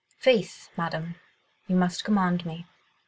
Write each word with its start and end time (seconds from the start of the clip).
"Faith, 0.17 0.69
Madame, 0.75 1.13
you 1.67 1.75
must 1.75 2.03
command 2.03 2.43
me. 2.43 2.65